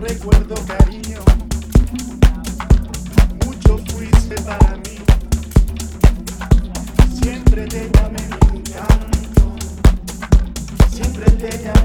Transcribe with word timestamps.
recuerdo 0.00 0.54
cariño, 0.66 1.18
mucho 3.44 3.78
fuiste 3.78 4.40
para 4.42 4.76
mí, 4.76 4.98
siempre 7.20 7.66
te 7.66 7.90
llamé 7.92 8.28
mi 8.52 8.58
encanto, 8.58 9.56
siempre 10.90 11.30
te 11.32 11.64
llamé. 11.64 11.77